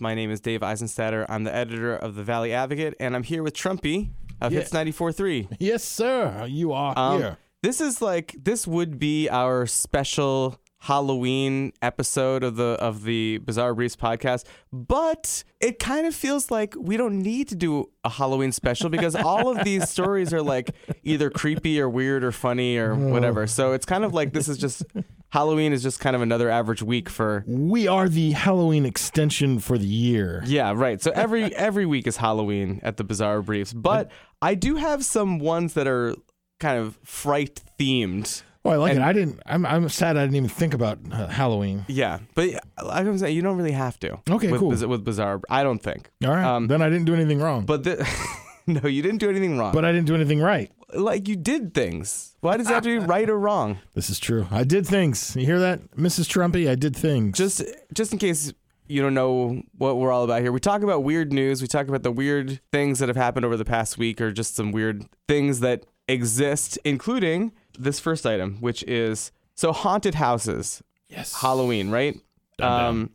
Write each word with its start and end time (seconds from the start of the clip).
My 0.00 0.14
name 0.14 0.30
is 0.30 0.40
Dave 0.40 0.60
Eisenstadter. 0.60 1.26
I'm 1.28 1.44
the 1.44 1.54
editor 1.54 1.94
of 1.94 2.14
the 2.14 2.22
Valley 2.22 2.52
Advocate, 2.52 2.94
and 3.00 3.14
I'm 3.14 3.22
here 3.22 3.42
with 3.42 3.54
Trumpy 3.54 4.10
of 4.40 4.52
Yeah. 4.52 4.60
Hits 4.60 4.72
94.3. 4.72 5.48
Yes, 5.58 5.84
sir. 5.84 6.46
You 6.48 6.72
are 6.72 6.94
Um, 6.98 7.18
here. 7.20 7.36
This 7.62 7.80
is 7.80 8.00
like 8.00 8.34
this 8.42 8.66
would 8.66 8.98
be 8.98 9.28
our 9.28 9.66
special 9.66 10.56
Halloween 10.84 11.74
episode 11.82 12.42
of 12.42 12.56
the 12.56 12.78
of 12.80 13.02
the 13.02 13.36
Bizarre 13.44 13.74
Briefs 13.74 13.96
podcast, 13.96 14.44
but 14.72 15.44
it 15.60 15.78
kind 15.78 16.06
of 16.06 16.14
feels 16.14 16.50
like 16.50 16.74
we 16.78 16.96
don't 16.96 17.20
need 17.20 17.48
to 17.48 17.54
do 17.54 17.90
a 18.02 18.08
Halloween 18.08 18.50
special 18.50 18.88
because 18.88 19.14
all 19.14 19.50
of 19.54 19.62
these 19.62 19.90
stories 19.96 20.32
are 20.32 20.40
like 20.40 20.70
either 21.02 21.28
creepy 21.28 21.78
or 21.78 21.90
weird 21.90 22.24
or 22.24 22.32
funny 22.32 22.78
or 22.78 22.94
whatever. 22.94 23.46
So 23.46 23.72
it's 23.74 23.84
kind 23.84 24.04
of 24.04 24.14
like 24.14 24.32
this 24.32 24.48
is 24.48 24.56
just 24.56 24.82
Halloween 25.30 25.72
is 25.72 25.82
just 25.82 26.00
kind 26.00 26.16
of 26.16 26.22
another 26.22 26.50
average 26.50 26.82
week 26.82 27.08
for 27.08 27.44
We 27.46 27.86
are 27.88 28.08
the 28.08 28.32
Halloween 28.32 28.84
extension 28.84 29.58
for 29.60 29.78
the 29.78 29.86
year. 29.86 30.42
Yeah, 30.46 30.72
right. 30.74 31.00
So 31.00 31.12
every 31.12 31.54
every 31.56 31.86
week 31.86 32.06
is 32.06 32.16
Halloween 32.16 32.80
at 32.82 32.96
the 32.96 33.04
Bizarre 33.04 33.40
Briefs, 33.42 33.72
but 33.72 34.10
I 34.42 34.54
do 34.54 34.76
have 34.76 35.04
some 35.04 35.38
ones 35.38 35.74
that 35.74 35.86
are 35.86 36.14
kind 36.58 36.78
of 36.78 36.98
fright 37.04 37.62
themed. 37.78 38.42
Oh, 38.64 38.70
I 38.70 38.76
like 38.76 38.90
And- 38.92 39.00
it. 39.00 39.04
I 39.04 39.12
didn't. 39.14 39.40
I'm. 39.46 39.64
I'm 39.64 39.88
sad. 39.88 40.16
I 40.18 40.22
didn't 40.22 40.36
even 40.36 40.48
think 40.50 40.74
about 40.74 40.98
uh, 41.10 41.28
Halloween. 41.28 41.86
Yeah, 41.88 42.18
but 42.34 42.48
like 42.50 43.06
I'm 43.06 43.16
saying, 43.16 43.34
you 43.34 43.40
don't 43.40 43.56
really 43.56 43.72
have 43.72 43.98
to. 44.00 44.18
Okay, 44.28 44.50
with, 44.50 44.60
cool. 44.60 44.70
Biz- 44.70 44.84
With 44.84 45.02
Bizarre, 45.04 45.40
I 45.48 45.62
don't 45.62 45.78
think. 45.82 46.10
All 46.24 46.30
right. 46.30 46.44
Um, 46.44 46.66
then 46.66 46.82
I 46.82 46.90
didn't 46.90 47.06
do 47.06 47.14
anything 47.14 47.40
wrong. 47.40 47.64
But 47.64 47.84
the, 47.84 48.06
no, 48.66 48.86
you 48.86 49.00
didn't 49.00 49.18
do 49.20 49.30
anything 49.30 49.56
wrong. 49.58 49.72
but 49.72 49.84
I 49.86 49.92
didn't 49.92 50.08
do 50.08 50.14
anything 50.14 50.40
right. 50.42 50.70
Like 50.94 51.28
you 51.28 51.36
did 51.36 51.74
things. 51.74 52.36
Why 52.40 52.56
does 52.56 52.68
it 52.68 52.72
have 52.74 52.82
to 52.84 53.00
be 53.00 53.06
right 53.14 53.28
or 53.28 53.38
wrong? 53.38 53.78
This 53.94 54.10
is 54.10 54.18
true. 54.18 54.46
I 54.50 54.64
did 54.64 54.86
things. 54.86 55.34
You 55.36 55.44
hear 55.46 55.58
that, 55.60 55.90
Mrs. 55.96 56.26
Trumpy? 56.28 56.68
I 56.70 56.74
did 56.74 56.96
things. 56.96 57.36
Just 57.36 57.62
just 57.92 58.12
in 58.12 58.18
case 58.18 58.52
you 58.86 59.00
don't 59.02 59.14
know 59.14 59.62
what 59.78 59.98
we're 59.98 60.10
all 60.10 60.24
about 60.24 60.42
here. 60.42 60.50
We 60.50 60.58
talk 60.60 60.82
about 60.82 61.04
weird 61.04 61.32
news. 61.32 61.62
We 61.62 61.68
talk 61.68 61.86
about 61.88 62.02
the 62.02 62.10
weird 62.12 62.60
things 62.72 62.98
that 62.98 63.08
have 63.08 63.16
happened 63.16 63.44
over 63.46 63.56
the 63.56 63.64
past 63.64 63.98
week, 63.98 64.20
or 64.20 64.32
just 64.32 64.56
some 64.56 64.72
weird 64.72 65.04
things 65.28 65.60
that 65.60 65.84
exist, 66.08 66.76
including 66.84 67.52
this 67.78 68.00
first 68.00 68.26
item, 68.26 68.56
which 68.60 68.82
is 68.84 69.30
so 69.54 69.72
haunted 69.72 70.16
houses. 70.16 70.82
yes. 71.08 71.40
Halloween, 71.40 71.90
right? 71.90 72.18
Um, 72.60 73.10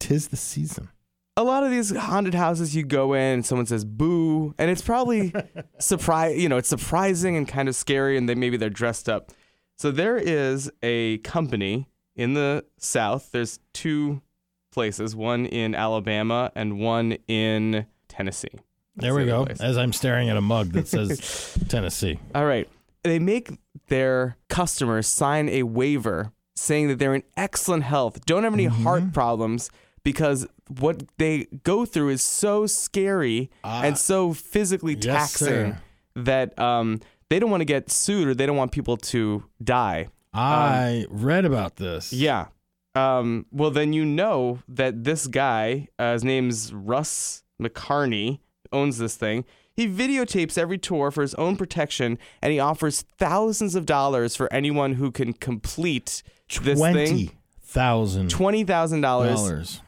Tis 0.00 0.28
the 0.28 0.36
season. 0.36 0.88
a 1.36 1.42
lot 1.42 1.64
of 1.64 1.70
these 1.70 1.94
haunted 1.94 2.34
houses 2.34 2.74
you 2.76 2.82
go 2.84 3.14
in 3.14 3.34
and 3.34 3.46
someone 3.46 3.66
says 3.66 3.84
boo 3.84 4.17
and 4.58 4.70
it's 4.70 4.82
probably 4.82 5.32
surprise 5.78 6.38
you 6.38 6.48
know 6.48 6.56
it's 6.56 6.68
surprising 6.68 7.36
and 7.36 7.48
kind 7.48 7.68
of 7.68 7.74
scary 7.74 8.16
and 8.16 8.28
they 8.28 8.34
maybe 8.34 8.56
they're 8.56 8.70
dressed 8.70 9.08
up 9.08 9.32
so 9.76 9.90
there 9.90 10.16
is 10.16 10.70
a 10.82 11.18
company 11.18 11.88
in 12.16 12.34
the 12.34 12.64
south 12.78 13.30
there's 13.32 13.60
two 13.72 14.20
places 14.72 15.14
one 15.16 15.46
in 15.46 15.74
alabama 15.74 16.50
and 16.54 16.78
one 16.78 17.16
in 17.26 17.86
tennessee 18.08 18.48
There 18.96 19.14
we 19.14 19.22
the 19.24 19.30
go. 19.30 19.44
place. 19.46 19.60
As 19.60 19.76
I'm 19.78 19.92
staring 19.92 20.28
at 20.28 20.36
a 20.36 20.40
mug 20.40 20.72
that 20.72 20.88
says 20.88 21.56
Tennessee. 21.68 22.18
all 22.34 22.44
right 22.46 22.68
they 23.04 23.18
make 23.18 23.50
their 23.88 24.36
customers 24.48 25.06
sign 25.06 25.48
a 25.48 25.62
waiver 25.62 26.32
saying 26.56 26.88
that 26.88 26.98
they're 26.98 27.14
in 27.14 27.22
excellent 27.36 27.84
health 27.84 28.24
don't 28.26 28.44
have 28.44 28.52
any 28.54 28.66
heart 28.66 29.02
mm-hmm. 29.02 29.12
problems 29.12 29.70
because 30.08 30.46
what 30.68 31.02
they 31.18 31.46
go 31.64 31.84
through 31.84 32.08
is 32.08 32.22
so 32.22 32.66
scary 32.66 33.50
and 33.62 33.98
so 33.98 34.32
physically. 34.32 34.94
Yes, 34.94 35.04
taxing 35.04 35.48
sir. 35.48 35.78
that 36.16 36.58
um, 36.58 37.00
they 37.28 37.38
don't 37.38 37.50
want 37.50 37.60
to 37.60 37.66
get 37.66 37.90
sued 37.90 38.26
or 38.26 38.34
they 38.34 38.46
don't 38.46 38.56
want 38.56 38.72
people 38.72 38.96
to 38.96 39.44
die. 39.62 40.08
I 40.32 41.04
read 41.10 41.44
about 41.44 41.76
this. 41.76 42.10
Yeah. 42.10 42.46
Um, 42.94 43.44
well, 43.52 43.70
then 43.70 43.92
you 43.92 44.06
know 44.06 44.60
that 44.66 45.04
this 45.04 45.26
guy, 45.26 45.88
uh, 45.98 46.14
his 46.14 46.24
name's 46.24 46.72
Russ 46.72 47.42
McKamey, 47.62 48.38
owns 48.72 48.96
this 48.96 49.14
thing. 49.14 49.44
He 49.74 49.86
videotapes 49.86 50.56
every 50.56 50.78
tour 50.78 51.10
for 51.10 51.20
his 51.20 51.34
own 51.34 51.58
protection, 51.58 52.18
and 52.40 52.50
he 52.50 52.58
offers 52.58 53.02
thousands 53.18 53.74
of 53.74 53.84
dollars 53.84 54.34
for 54.36 54.50
anyone 54.50 54.94
who 54.94 55.10
can 55.10 55.34
complete 55.34 56.22
this 56.62 56.80
thing. 56.80 56.94
Twenty 56.94 57.30
thousand 57.60 58.30
Twenty 58.30 58.64
thousand 58.64 59.02
dollars. 59.02 59.82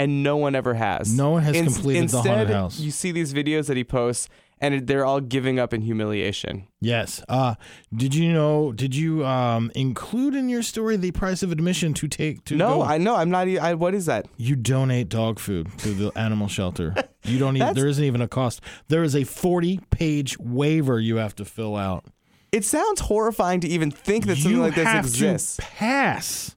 And 0.00 0.22
no 0.22 0.36
one 0.36 0.54
ever 0.54 0.74
has. 0.74 1.12
No 1.14 1.30
one 1.30 1.42
has 1.42 1.54
Ins- 1.56 1.74
completed 1.74 1.98
the 2.10 2.16
instead, 2.16 2.26
haunted 2.36 2.50
house. 2.56 2.80
You 2.80 2.90
see 2.90 3.12
these 3.12 3.32
videos 3.34 3.66
that 3.66 3.76
he 3.76 3.84
posts, 3.84 4.28
and 4.62 4.86
they're 4.86 5.04
all 5.04 5.20
giving 5.20 5.58
up 5.58 5.72
in 5.72 5.80
humiliation. 5.82 6.66
Yes. 6.80 7.22
Uh, 7.28 7.54
did 7.94 8.14
you 8.14 8.32
know? 8.32 8.72
Did 8.72 8.94
you 8.94 9.24
um, 9.26 9.70
include 9.74 10.34
in 10.34 10.48
your 10.48 10.62
story 10.62 10.96
the 10.96 11.12
price 11.12 11.42
of 11.42 11.50
admission 11.52 11.94
to 11.94 12.08
take 12.08 12.44
to 12.46 12.56
No, 12.56 12.76
go? 12.76 12.82
I 12.82 12.98
know. 12.98 13.16
I'm 13.16 13.30
not. 13.30 13.48
e- 13.48 13.58
I, 13.58 13.74
what 13.74 13.94
is 13.94 14.06
that? 14.06 14.26
you 14.36 14.56
donate 14.56 15.08
dog 15.08 15.38
food 15.38 15.68
to 15.78 15.88
the 15.94 16.12
animal 16.18 16.48
shelter. 16.48 16.94
You 17.24 17.38
don't 17.38 17.56
even. 17.56 17.60
That's- 17.68 17.76
There 17.76 17.88
isn't 17.88 18.04
even 18.04 18.20
a 18.20 18.28
cost. 18.28 18.60
There 18.88 19.02
is 19.02 19.14
a 19.16 19.24
forty-page 19.24 20.38
waiver 20.38 20.98
you 21.00 21.16
have 21.16 21.34
to 21.36 21.44
fill 21.44 21.76
out. 21.76 22.04
It 22.52 22.64
sounds 22.64 23.00
horrifying 23.00 23.60
to 23.60 23.68
even 23.68 23.90
think 23.90 24.26
that 24.26 24.36
something 24.36 24.52
you 24.52 24.60
like 24.60 24.74
this 24.74 24.84
have 24.86 25.04
exists. 25.06 25.56
to 25.56 25.62
pass 25.62 26.56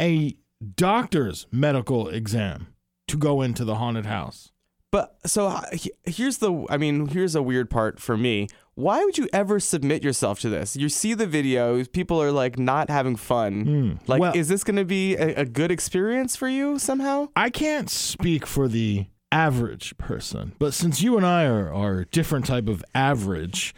a 0.00 0.34
doctor's 0.76 1.46
medical 1.52 2.08
exam 2.08 2.66
to 3.10 3.16
go 3.16 3.42
into 3.42 3.64
the 3.64 3.76
haunted 3.76 4.06
house. 4.06 4.50
But 4.92 5.14
so 5.24 5.56
here's 6.04 6.38
the. 6.38 6.66
I 6.68 6.76
mean, 6.76 7.06
here's 7.06 7.36
a 7.36 7.42
weird 7.42 7.70
part 7.70 8.00
for 8.00 8.16
me. 8.16 8.48
Why 8.74 9.04
would 9.04 9.18
you 9.18 9.28
ever 9.32 9.60
submit 9.60 10.02
yourself 10.02 10.40
to 10.40 10.48
this? 10.48 10.74
You 10.74 10.88
see 10.88 11.14
the 11.14 11.26
videos, 11.28 11.92
people 11.92 12.20
are 12.20 12.32
like 12.32 12.58
not 12.58 12.90
having 12.90 13.14
fun. 13.14 14.00
Like, 14.08 14.18
Hmm. 14.18 14.20
Well- 14.22 14.36
is 14.36 14.48
this 14.48 14.64
going 14.64 14.76
to 14.78 14.84
be 14.84 15.14
a, 15.14 15.42
a 15.42 15.44
good 15.44 15.70
experience 15.70 16.34
for 16.34 16.48
you 16.48 16.78
somehow? 16.80 17.28
I 17.36 17.50
can't 17.50 17.88
speak 17.88 18.46
for 18.46 18.66
the 18.66 19.06
average 19.30 19.96
person, 19.96 20.54
but 20.58 20.74
since 20.74 21.00
you 21.02 21.16
and 21.16 21.24
I 21.24 21.44
are, 21.44 21.72
are 21.72 22.04
different 22.06 22.46
type 22.46 22.68
of 22.68 22.82
average, 22.92 23.72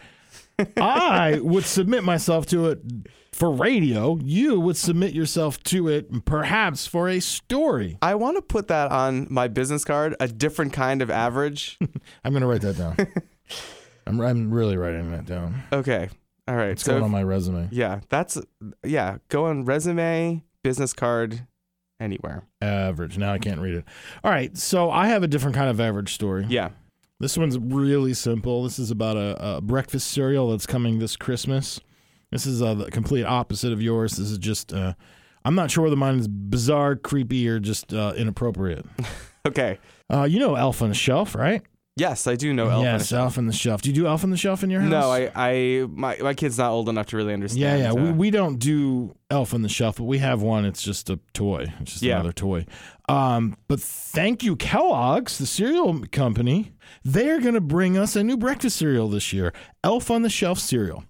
I 0.76 1.40
would 1.42 1.64
submit 1.64 2.04
myself 2.04 2.46
to 2.46 2.68
it 2.68 2.80
for 3.32 3.50
radio. 3.50 4.18
You 4.22 4.60
would 4.60 4.76
submit 4.76 5.14
yourself 5.14 5.62
to 5.64 5.88
it 5.88 6.24
perhaps 6.24 6.86
for 6.86 7.08
a 7.08 7.20
story. 7.20 7.98
I 8.02 8.14
want 8.14 8.36
to 8.36 8.42
put 8.42 8.68
that 8.68 8.90
on 8.90 9.26
my 9.30 9.48
business 9.48 9.84
card. 9.84 10.14
A 10.20 10.28
different 10.28 10.72
kind 10.72 11.02
of 11.02 11.10
average. 11.10 11.78
I'm 12.24 12.32
going 12.32 12.42
to 12.42 12.46
write 12.46 12.60
that 12.62 12.78
down. 12.78 12.96
I'm, 14.06 14.20
I'm 14.20 14.52
really 14.52 14.76
writing 14.76 15.10
that 15.12 15.24
down. 15.26 15.62
Okay. 15.72 16.08
All 16.48 16.56
right. 16.56 16.70
It's 16.70 16.82
so 16.82 16.92
going 16.92 17.04
on 17.04 17.10
my 17.10 17.22
resume. 17.22 17.68
yeah, 17.70 18.00
that's 18.08 18.38
yeah. 18.84 19.18
Go 19.28 19.46
on 19.46 19.64
resume, 19.64 20.42
business 20.62 20.92
card, 20.92 21.46
anywhere. 22.00 22.44
Average. 22.60 23.16
Now 23.16 23.32
I 23.32 23.38
can't 23.38 23.60
read 23.60 23.74
it. 23.74 23.84
All 24.24 24.30
right. 24.30 24.56
So 24.58 24.90
I 24.90 25.06
have 25.06 25.22
a 25.22 25.28
different 25.28 25.56
kind 25.56 25.70
of 25.70 25.80
average 25.80 26.12
story. 26.14 26.46
Yeah. 26.48 26.70
This 27.22 27.38
one's 27.38 27.56
really 27.56 28.14
simple. 28.14 28.64
This 28.64 28.80
is 28.80 28.90
about 28.90 29.16
a, 29.16 29.56
a 29.56 29.60
breakfast 29.60 30.10
cereal 30.10 30.50
that's 30.50 30.66
coming 30.66 30.98
this 30.98 31.14
Christmas. 31.14 31.78
This 32.32 32.46
is 32.46 32.60
uh, 32.60 32.74
the 32.74 32.90
complete 32.90 33.22
opposite 33.22 33.72
of 33.72 33.80
yours. 33.80 34.16
This 34.16 34.28
is 34.28 34.38
just, 34.38 34.72
uh, 34.72 34.94
I'm 35.44 35.54
not 35.54 35.70
sure 35.70 35.84
whether 35.84 35.94
mine 35.94 36.18
is 36.18 36.26
bizarre, 36.26 36.96
creepy, 36.96 37.48
or 37.48 37.60
just 37.60 37.94
uh, 37.94 38.12
inappropriate. 38.16 38.84
Okay. 39.44 39.80
Uh, 40.08 40.22
you 40.22 40.38
know 40.38 40.54
Elf 40.54 40.82
on 40.82 40.88
the 40.88 40.94
Shelf, 40.94 41.34
right? 41.34 41.62
Yes, 41.96 42.26
I 42.26 42.36
do 42.36 42.54
know 42.54 42.68
Elf. 42.68 42.78
on 42.78 42.84
yes, 42.84 43.08
Shelf. 43.08 43.22
Elf 43.22 43.38
on 43.38 43.46
the 43.46 43.52
Shelf. 43.52 43.82
Do 43.82 43.90
you 43.90 43.94
do 43.94 44.06
Elf 44.06 44.24
on 44.24 44.30
the 44.30 44.36
Shelf 44.38 44.64
in 44.64 44.70
your 44.70 44.80
house? 44.80 44.90
No, 44.90 45.10
I, 45.10 45.30
I, 45.34 45.86
my, 45.90 46.16
my 46.22 46.32
kid's 46.32 46.56
not 46.56 46.70
old 46.70 46.88
enough 46.88 47.06
to 47.08 47.16
really 47.18 47.34
understand. 47.34 47.60
Yeah, 47.60 47.76
yeah. 47.76 47.92
We, 47.92 48.08
uh, 48.08 48.12
we 48.14 48.30
don't 48.30 48.58
do 48.58 49.14
Elf 49.30 49.52
on 49.52 49.60
the 49.60 49.68
Shelf, 49.68 49.96
but 49.98 50.04
we 50.04 50.16
have 50.18 50.40
one. 50.40 50.64
It's 50.64 50.82
just 50.82 51.10
a 51.10 51.20
toy. 51.34 51.66
It's 51.80 51.92
just 51.92 52.02
Yeah. 52.02 52.14
another 52.14 52.32
toy. 52.32 52.64
Um, 53.10 53.58
but 53.68 53.78
thank 53.78 54.42
you, 54.42 54.56
Kellogg's, 54.56 55.36
the 55.36 55.44
cereal 55.44 56.00
company. 56.12 56.72
They're 57.04 57.40
going 57.40 57.54
to 57.54 57.60
bring 57.60 57.98
us 57.98 58.16
a 58.16 58.24
new 58.24 58.38
breakfast 58.38 58.76
cereal 58.78 59.08
this 59.10 59.32
year 59.34 59.52
Elf 59.84 60.10
on 60.10 60.22
the 60.22 60.30
Shelf 60.30 60.58
cereal. 60.58 61.04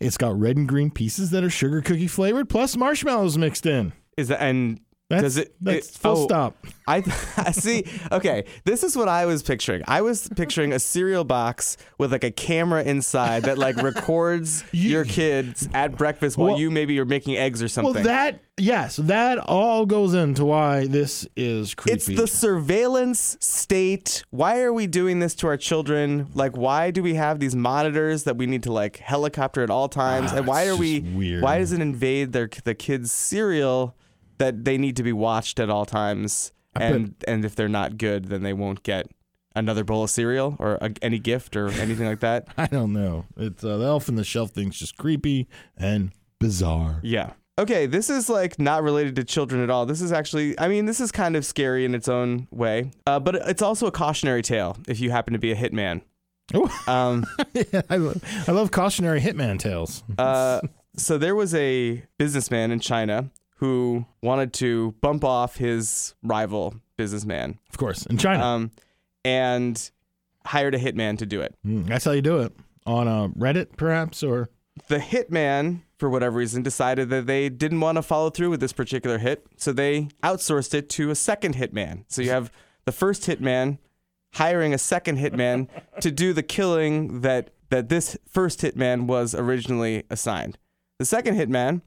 It's 0.00 0.18
got 0.18 0.38
red 0.38 0.58
and 0.58 0.68
green 0.68 0.90
pieces 0.90 1.30
that 1.30 1.42
are 1.44 1.48
sugar 1.50 1.80
cookie 1.80 2.06
flavored, 2.08 2.50
plus 2.50 2.76
marshmallows 2.76 3.38
mixed 3.38 3.64
in. 3.64 3.94
is 4.18 4.28
that 4.28 4.42
and 4.42 4.80
That's, 5.10 5.22
Does 5.22 5.36
it- 5.38 5.54
that's 5.60 5.88
it- 5.88 5.94
full 5.98 6.18
oh. 6.18 6.24
stop. 6.24 6.66
I 6.86 6.98
I 7.36 7.50
see. 7.50 7.84
Okay, 8.12 8.44
this 8.64 8.84
is 8.84 8.96
what 8.96 9.08
I 9.08 9.26
was 9.26 9.42
picturing. 9.42 9.82
I 9.88 10.02
was 10.02 10.28
picturing 10.36 10.72
a 10.72 10.78
cereal 10.78 11.24
box 11.24 11.76
with 11.98 12.12
like 12.12 12.22
a 12.24 12.30
camera 12.30 12.82
inside 12.84 13.42
that 13.42 13.58
like 13.58 13.76
records 13.82 14.62
You- 14.72 14.90
your 14.90 15.04
kids 15.04 15.68
at 15.74 15.96
breakfast 15.96 16.38
while 16.38 16.50
Well- 16.52 16.60
you 16.60 16.70
maybe 16.70 16.98
are 17.00 17.04
making 17.04 17.36
eggs 17.36 17.60
or 17.60 17.66
something. 17.68 17.94
Well, 17.94 18.04
that, 18.04 18.40
yes, 18.56 18.96
that 18.96 19.38
all 19.38 19.84
goes 19.84 20.14
into 20.14 20.44
why 20.44 20.86
this 20.86 21.26
is 21.36 21.74
creepy. 21.74 21.94
it's 21.96 22.06
the 22.06 22.28
surveillance 22.28 23.36
state. 23.40 24.22
Why 24.30 24.60
are 24.60 24.72
we 24.72 24.86
doing 24.86 25.18
this 25.18 25.34
to 25.36 25.48
our 25.48 25.56
children? 25.56 26.28
Like, 26.34 26.56
why 26.56 26.92
do 26.92 27.02
we 27.02 27.14
have 27.14 27.40
these 27.40 27.56
monitors 27.56 28.22
that 28.24 28.36
we 28.36 28.46
need 28.46 28.62
to 28.62 28.72
like 28.72 28.98
helicopter 28.98 29.62
at 29.64 29.70
all 29.70 29.88
times? 29.88 30.30
Ah, 30.32 30.36
and 30.38 30.46
why 30.46 30.68
are 30.68 30.76
we? 30.76 31.00
weird. 31.00 31.42
Why 31.42 31.58
does 31.58 31.72
it 31.72 31.80
invade 31.80 32.32
their 32.32 32.48
the 32.64 32.74
kids' 32.76 33.10
cereal 33.12 33.96
that 34.40 34.64
they 34.64 34.76
need 34.76 34.96
to 34.96 35.04
be 35.04 35.12
watched 35.12 35.60
at 35.60 35.70
all 35.70 35.86
times? 35.86 36.52
And 36.74 37.14
and 37.28 37.44
if 37.44 37.54
they're 37.54 37.68
not 37.68 37.98
good, 37.98 38.26
then 38.26 38.42
they 38.42 38.52
won't 38.52 38.82
get 38.82 39.06
another 39.54 39.84
bowl 39.84 40.04
of 40.04 40.10
cereal 40.10 40.56
or 40.58 40.74
a, 40.80 40.92
any 41.02 41.18
gift 41.18 41.56
or 41.56 41.68
anything 41.68 42.06
like 42.06 42.20
that. 42.20 42.48
I 42.56 42.66
don't 42.66 42.92
know. 42.92 43.26
It's 43.36 43.64
uh, 43.64 43.76
the 43.76 43.84
elf 43.84 44.08
on 44.08 44.16
the 44.16 44.24
shelf 44.24 44.50
thing's 44.50 44.78
just 44.78 44.96
creepy 44.96 45.48
and 45.76 46.12
bizarre. 46.38 47.00
Yeah. 47.02 47.32
Okay, 47.58 47.86
this 47.86 48.08
is 48.08 48.30
like 48.30 48.58
not 48.58 48.82
related 48.82 49.16
to 49.16 49.24
children 49.24 49.62
at 49.62 49.68
all. 49.68 49.84
This 49.84 50.00
is 50.00 50.12
actually, 50.12 50.58
I 50.58 50.68
mean, 50.68 50.86
this 50.86 51.00
is 51.00 51.12
kind 51.12 51.36
of 51.36 51.44
scary 51.44 51.84
in 51.84 51.94
its 51.94 52.08
own 52.08 52.48
way, 52.50 52.92
uh, 53.06 53.20
but 53.20 53.34
it's 53.34 53.60
also 53.60 53.86
a 53.86 53.90
cautionary 53.92 54.42
tale 54.42 54.78
if 54.88 54.98
you 55.00 55.10
happen 55.10 55.34
to 55.34 55.38
be 55.38 55.52
a 55.52 55.56
hitman. 55.56 56.02
Um, 56.88 57.26
I, 57.90 57.96
love, 57.96 58.24
I 58.48 58.50
love 58.50 58.72
cautionary 58.72 59.20
hitman 59.20 59.60
tales. 59.60 60.02
uh, 60.18 60.60
so 60.96 61.16
there 61.16 61.36
was 61.36 61.54
a 61.54 62.02
businessman 62.18 62.72
in 62.72 62.80
China 62.80 63.30
who 63.60 64.04
wanted 64.22 64.52
to 64.54 64.92
bump 65.02 65.22
off 65.22 65.56
his 65.56 66.14
rival 66.22 66.74
businessman, 66.96 67.58
Of 67.68 67.76
course, 67.78 68.06
in 68.06 68.16
China. 68.18 68.42
um, 68.44 68.70
and 69.24 69.90
hired 70.46 70.74
a 70.74 70.78
hitman 70.78 71.18
to 71.18 71.26
do 71.26 71.42
it. 71.42 71.54
Mm, 71.66 71.86
that's 71.86 72.04
how 72.06 72.12
you 72.12 72.22
do 72.22 72.38
it. 72.40 72.52
On 72.86 73.06
uh, 73.06 73.28
Reddit, 73.28 73.76
perhaps, 73.76 74.22
or 74.22 74.48
the 74.88 74.98
hitman, 74.98 75.82
for 75.98 76.08
whatever 76.08 76.38
reason, 76.38 76.62
decided 76.62 77.10
that 77.10 77.26
they 77.26 77.50
didn't 77.50 77.80
want 77.80 77.96
to 77.96 78.02
follow 78.02 78.30
through 78.30 78.48
with 78.48 78.60
this 78.60 78.72
particular 78.72 79.18
hit, 79.18 79.46
so 79.58 79.72
they 79.72 80.08
outsourced 80.22 80.72
it 80.72 80.88
to 80.90 81.10
a 81.10 81.14
second 81.14 81.54
hitman. 81.56 82.04
So 82.08 82.22
you 82.22 82.30
have 82.30 82.50
the 82.86 82.92
first 82.92 83.24
hitman 83.26 83.76
hiring 84.34 84.72
a 84.72 84.78
second 84.78 85.18
hitman 85.18 85.68
to 86.00 86.10
do 86.10 86.32
the 86.32 86.42
killing 86.42 87.20
that 87.20 87.50
that 87.68 87.88
this 87.90 88.16
first 88.26 88.62
hitman 88.62 89.02
was 89.06 89.34
originally 89.34 90.04
assigned. 90.08 90.56
The 90.98 91.04
second 91.04 91.36
hitman 91.36 91.82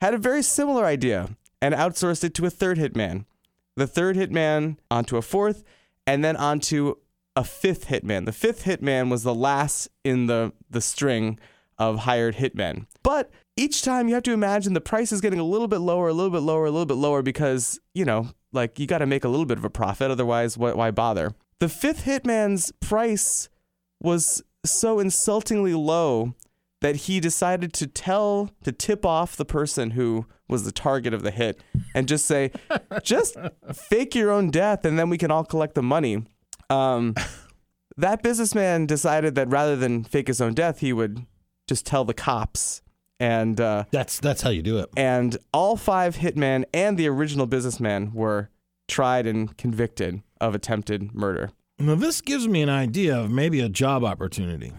had 0.00 0.14
a 0.14 0.18
very 0.18 0.42
similar 0.42 0.84
idea 0.84 1.36
and 1.60 1.74
outsourced 1.74 2.24
it 2.24 2.34
to 2.34 2.46
a 2.46 2.50
third 2.50 2.78
hitman. 2.78 3.24
The 3.76 3.86
third 3.86 4.16
hitman 4.16 4.76
onto 4.90 5.16
a 5.16 5.22
fourth, 5.22 5.64
and 6.06 6.24
then 6.24 6.36
onto 6.36 6.96
a 7.34 7.44
fifth 7.44 7.86
hitman. 7.88 8.26
The 8.26 8.32
fifth 8.32 8.64
hitman 8.64 9.10
was 9.10 9.22
the 9.22 9.34
last 9.34 9.88
in 10.04 10.26
the 10.26 10.52
the 10.70 10.80
string 10.80 11.38
of 11.78 12.00
hired 12.00 12.36
hitmen. 12.36 12.86
But 13.02 13.30
each 13.56 13.82
time 13.82 14.08
you 14.08 14.14
have 14.14 14.22
to 14.24 14.32
imagine 14.32 14.74
the 14.74 14.80
price 14.80 15.12
is 15.12 15.20
getting 15.20 15.40
a 15.40 15.44
little 15.44 15.68
bit 15.68 15.78
lower, 15.78 16.08
a 16.08 16.12
little 16.12 16.30
bit 16.30 16.42
lower, 16.42 16.66
a 16.66 16.70
little 16.70 16.86
bit 16.86 16.96
lower 16.96 17.22
because, 17.22 17.80
you 17.94 18.04
know, 18.04 18.28
like 18.52 18.78
you 18.78 18.86
got 18.86 18.98
to 18.98 19.06
make 19.06 19.24
a 19.24 19.28
little 19.28 19.46
bit 19.46 19.58
of 19.58 19.64
a 19.64 19.70
profit. 19.70 20.10
Otherwise, 20.10 20.56
why, 20.56 20.72
why 20.72 20.90
bother? 20.90 21.32
The 21.58 21.68
fifth 21.68 22.04
hitman's 22.04 22.72
price 22.80 23.48
was 24.00 24.42
so 24.64 24.98
insultingly 24.98 25.74
low 25.74 26.34
that 26.84 26.96
he 26.96 27.18
decided 27.18 27.72
to 27.72 27.86
tell, 27.86 28.50
to 28.62 28.70
tip 28.70 29.06
off 29.06 29.36
the 29.36 29.44
person 29.46 29.92
who 29.92 30.26
was 30.50 30.66
the 30.66 30.70
target 30.70 31.14
of 31.14 31.22
the 31.22 31.30
hit 31.30 31.62
and 31.94 32.06
just 32.06 32.26
say, 32.26 32.50
just 33.02 33.38
fake 33.72 34.14
your 34.14 34.30
own 34.30 34.50
death 34.50 34.84
and 34.84 34.98
then 34.98 35.08
we 35.08 35.16
can 35.16 35.30
all 35.30 35.46
collect 35.46 35.74
the 35.74 35.82
money. 35.82 36.26
Um, 36.68 37.14
that 37.96 38.22
businessman 38.22 38.84
decided 38.84 39.34
that 39.34 39.48
rather 39.48 39.76
than 39.76 40.04
fake 40.04 40.26
his 40.26 40.42
own 40.42 40.52
death, 40.52 40.80
he 40.80 40.92
would 40.92 41.24
just 41.66 41.86
tell 41.86 42.04
the 42.04 42.12
cops. 42.12 42.82
And 43.18 43.58
uh, 43.62 43.84
that's 43.90 44.20
that's 44.20 44.42
how 44.42 44.50
you 44.50 44.60
do 44.60 44.76
it. 44.76 44.90
and 44.94 45.38
all 45.54 45.78
five 45.78 46.16
hitmen 46.16 46.64
and 46.74 46.98
the 46.98 47.08
original 47.08 47.46
businessman 47.46 48.12
were 48.12 48.50
tried 48.88 49.26
and 49.26 49.56
convicted 49.56 50.20
of 50.38 50.54
attempted 50.54 51.14
murder. 51.14 51.50
Now, 51.78 51.94
this 51.94 52.20
gives 52.20 52.46
me 52.46 52.60
an 52.60 52.68
idea 52.68 53.16
of 53.18 53.30
maybe 53.30 53.60
a 53.60 53.70
job 53.70 54.04
opportunity. 54.04 54.74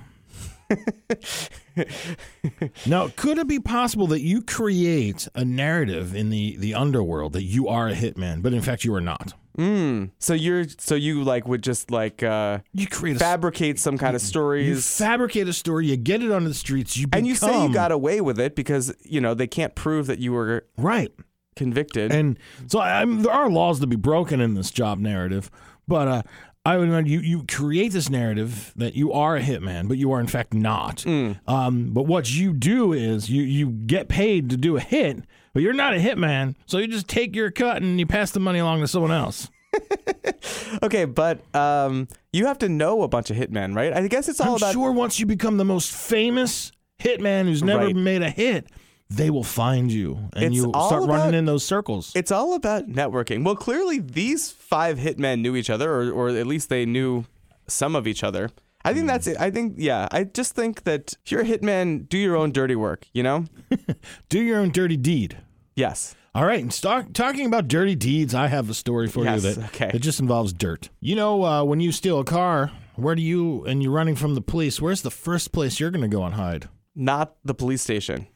now, 2.85 3.09
could 3.15 3.37
it 3.37 3.47
be 3.47 3.59
possible 3.59 4.07
that 4.07 4.21
you 4.21 4.41
create 4.41 5.27
a 5.35 5.45
narrative 5.45 6.15
in 6.15 6.29
the, 6.29 6.57
the 6.57 6.73
underworld 6.73 7.33
that 7.33 7.43
you 7.43 7.67
are 7.67 7.87
a 7.87 7.93
hitman, 7.93 8.41
but 8.41 8.53
in 8.53 8.61
fact 8.61 8.83
you 8.83 8.93
are 8.93 9.01
not? 9.01 9.33
Mm. 9.57 10.11
So 10.19 10.33
you're 10.33 10.65
so 10.79 10.95
you 10.95 11.23
like 11.23 11.47
would 11.47 11.63
just 11.63 11.89
like 11.89 12.23
uh, 12.23 12.59
You 12.73 12.87
create 12.87 13.15
a 13.15 13.19
fabricate 13.19 13.79
some 13.79 13.97
kind 13.97 14.15
of 14.15 14.21
stories. 14.21 14.67
you 14.67 14.75
fabricate 14.75 15.47
a 15.47 15.53
story, 15.53 15.87
you 15.87 15.95
get 15.95 16.21
it 16.21 16.31
onto 16.31 16.49
the 16.49 16.53
streets, 16.53 16.97
you 16.97 17.07
become 17.07 17.19
and 17.19 17.27
you 17.27 17.35
say 17.35 17.63
you 17.63 17.73
got 17.73 17.91
away 17.91 18.19
with 18.19 18.39
it 18.39 18.55
because 18.55 18.93
you 19.03 19.21
know 19.21 19.33
they 19.33 19.47
can't 19.47 19.73
prove 19.73 20.07
that 20.07 20.19
you 20.19 20.33
were 20.33 20.65
right. 20.77 21.11
convicted. 21.55 22.11
And 22.11 22.37
so 22.67 22.79
I, 22.79 23.01
I'm, 23.01 23.23
there 23.23 23.31
are 23.31 23.49
laws 23.49 23.79
to 23.79 23.87
be 23.87 23.95
broken 23.95 24.41
in 24.41 24.55
this 24.55 24.71
job 24.71 24.99
narrative, 24.99 25.49
but 25.87 26.07
uh, 26.07 26.21
I 26.65 26.77
would 26.77 26.89
imagine 26.89 27.11
you 27.11 27.19
you 27.19 27.45
create 27.47 27.91
this 27.91 28.09
narrative 28.09 28.73
that 28.75 28.95
you 28.95 29.13
are 29.13 29.35
a 29.37 29.41
hitman, 29.41 29.87
but 29.87 29.97
you 29.97 30.11
are 30.11 30.19
in 30.19 30.27
fact 30.27 30.53
not. 30.53 30.97
Mm. 30.99 31.39
Um, 31.47 31.91
but 31.93 32.03
what 32.07 32.33
you 32.33 32.53
do 32.53 32.91
is 32.93 33.29
you 33.29 33.43
you 33.43 33.69
get 33.69 34.07
paid 34.09 34.49
to 34.49 34.57
do 34.57 34.75
a 34.75 34.79
hit, 34.79 35.23
but 35.53 35.61
you're 35.61 35.73
not 35.73 35.93
a 35.93 35.97
hitman, 35.99 36.55
so 36.65 36.79
you 36.79 36.87
just 36.87 37.07
take 37.07 37.35
your 37.35 37.51
cut 37.51 37.81
and 37.83 37.99
you 37.99 38.05
pass 38.07 38.31
the 38.31 38.39
money 38.39 38.59
along 38.59 38.81
to 38.81 38.87
someone 38.87 39.11
else. 39.11 39.49
okay, 40.83 41.05
but 41.05 41.41
um, 41.55 42.07
you 42.33 42.45
have 42.47 42.57
to 42.59 42.69
know 42.69 43.01
a 43.03 43.07
bunch 43.07 43.29
of 43.29 43.37
hitmen, 43.37 43.75
right? 43.75 43.93
I 43.93 44.07
guess 44.07 44.27
it's 44.27 44.39
all 44.41 44.51
I'm 44.51 44.55
about 44.57 44.73
sure 44.73 44.91
once 44.91 45.19
you 45.19 45.25
become 45.25 45.57
the 45.57 45.65
most 45.65 45.91
famous 45.91 46.71
hitman 46.99 47.45
who's 47.45 47.61
never 47.63 47.85
Right. 47.87 47.95
made 47.95 48.21
a 48.21 48.29
hit, 48.29 48.67
they 49.09 49.29
will 49.29 49.43
find 49.43 49.91
you 49.91 50.29
and 50.33 50.45
It's 50.45 50.55
you 50.55 50.69
start 50.69 51.07
running 51.07 51.37
in 51.37 51.45
those 51.45 51.63
circles. 51.63 52.11
It's 52.15 52.31
all 52.31 52.55
about 52.55 52.87
networking. 52.87 53.43
Well, 53.43 53.55
clearly 53.55 53.99
these 53.99 54.51
five 54.51 54.97
hitmen 54.97 55.41
knew 55.41 55.55
each 55.55 55.69
other, 55.69 55.91
or, 55.91 56.11
or 56.11 56.29
at 56.29 56.47
least 56.47 56.69
they 56.69 56.85
knew 56.85 57.25
some 57.67 57.95
of 57.95 58.07
each 58.07 58.23
other. 58.23 58.49
I 58.83 58.93
think 58.93 59.07
that's 59.07 59.25
it. 59.25 59.39
I 59.39 59.49
think, 59.49 59.75
yeah, 59.77 60.07
I 60.11 60.25
just 60.25 60.53
think 60.53 60.83
that 60.83 61.13
if 61.25 61.31
you're 61.31 61.41
a 61.41 61.45
hitman, 61.45 62.07
do 62.07 62.19
your 62.19 62.35
own 62.35 62.51
dirty 62.51 62.75
work, 62.75 63.07
you 63.13 63.23
know? 63.23 63.45
do 64.29 64.39
your 64.39 64.59
own 64.59 64.69
dirty 64.69 64.95
deed. 64.95 65.37
Yes. 65.75 66.15
All 66.35 66.45
right, 66.45 66.61
and 66.61 66.71
start, 66.71 67.13
talking 67.13 67.45
about 67.45 67.67
dirty 67.67 67.95
deeds, 67.95 68.35
I 68.35 68.47
have 68.47 68.69
a 68.69 68.73
story 68.73 69.07
for 69.07 69.23
Yes, 69.23 69.43
you 69.43 69.53
that 69.53 69.65
okay. 69.67 69.89
that 69.91 69.99
just 69.99 70.19
involves 70.19 70.51
dirt. 70.53 70.89
You 70.99 71.15
know, 71.15 71.43
uh, 71.43 71.63
when 71.63 71.79
you 71.79 71.91
steal 71.91 72.19
a 72.19 72.25
car, 72.25 72.71
where 72.95 73.15
do 73.15 73.21
you 73.21 73.63
and 73.65 73.81
you're 73.81 73.91
running 73.91 74.15
from 74.15 74.35
the 74.35 74.41
police? 74.41 74.81
Where's 74.81 75.01
the 75.01 75.11
first 75.11 75.51
place 75.51 75.79
you're 75.79 75.91
going 75.91 76.01
to 76.01 76.09
go 76.09 76.23
and 76.23 76.35
hide? 76.35 76.67
Not 76.93 77.35
the 77.43 77.53
police 77.55 77.81
station. 77.81 78.27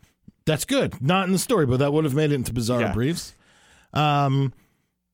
That's 0.50 0.66
good. 0.66 1.00
Not 1.01 1.28
in 1.28 1.31
the 1.31 1.40
story, 1.40 1.66
but 1.66 1.78
that 1.78 1.94
would 1.94 2.04
have 2.06 2.13
made 2.16 2.31
it 2.31 2.36
into 2.36 2.51
bizarre 2.54 2.81
Yeah. 2.81 2.94
briefs. 2.94 3.36
Um, 3.94 4.51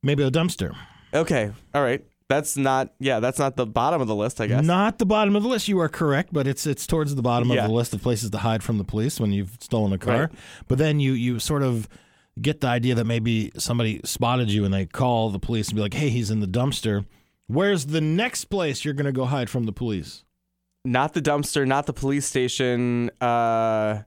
maybe 0.02 0.24
a 0.24 0.32
dumpster. 0.32 0.76
Okay. 1.14 1.52
All 1.74 1.82
right. 1.84 2.04
That's 2.28 2.58
not, 2.58 2.94
yeah, 3.00 3.20
that's 3.20 3.38
not 3.38 3.56
the 3.56 3.66
bottom 3.68 4.02
of 4.02 4.08
the 4.08 4.16
list, 4.16 4.42
I 4.42 4.48
guess. 4.48 4.64
Not 4.64 4.98
the 4.98 5.06
bottom 5.06 5.36
of 5.36 5.44
the 5.44 5.50
list. 5.50 5.68
You 5.68 5.80
are 5.80 5.90
correct, 5.90 6.30
but 6.34 6.48
it's 6.48 6.66
it's 6.66 6.88
towards 6.88 7.14
the 7.14 7.22
bottom 7.22 7.50
Yeah. 7.52 7.64
of 7.66 7.70
the 7.70 7.76
list 7.76 7.94
of 7.94 8.02
places 8.02 8.32
to 8.32 8.38
hide 8.40 8.64
from 8.64 8.78
the 8.80 8.84
police 8.84 9.20
when 9.20 9.32
you've 9.32 9.58
stolen 9.60 9.94
a 9.94 9.98
car. 9.98 10.20
Right. 10.22 10.30
But 10.68 10.78
then 10.80 11.00
you 11.00 11.12
you 11.14 11.38
sort 11.40 11.62
of 11.64 11.88
get 12.42 12.62
the 12.62 12.68
idea 12.68 12.96
that 12.96 13.06
maybe 13.06 13.52
somebody 13.58 14.02
spotted 14.04 14.50
you 14.52 14.66
and 14.66 14.74
they 14.74 14.86
call 14.88 15.30
the 15.30 15.40
police 15.40 15.68
and 15.68 15.76
be 15.76 15.82
like, 15.82 15.94
"Hey, 15.94 16.10
he's 16.10 16.32
in 16.32 16.40
the 16.40 16.48
dumpster." 16.48 17.06
Where's 17.48 17.86
the 17.88 18.02
next 18.02 18.46
place 18.46 18.84
you're 18.84 18.96
going 18.96 19.06
to 19.06 19.12
go 19.12 19.26
hide 19.26 19.50
from 19.52 19.66
the 19.66 19.72
police? 19.72 20.24
Not 20.84 21.14
the 21.14 21.22
dumpster, 21.22 21.66
not 21.68 21.86
the 21.86 21.94
police 21.94 22.26
station, 22.26 23.12
uh, 23.22 24.00